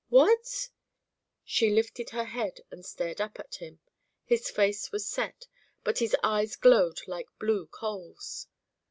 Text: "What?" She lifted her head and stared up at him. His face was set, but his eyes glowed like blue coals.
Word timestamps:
"What?" 0.09 0.69
She 1.45 1.69
lifted 1.69 2.09
her 2.09 2.23
head 2.25 2.61
and 2.71 2.83
stared 2.83 3.21
up 3.21 3.39
at 3.39 3.53
him. 3.61 3.81
His 4.25 4.49
face 4.49 4.91
was 4.91 5.05
set, 5.07 5.45
but 5.83 5.99
his 5.99 6.15
eyes 6.23 6.55
glowed 6.55 7.01
like 7.07 7.27
blue 7.37 7.67
coals. 7.67 8.47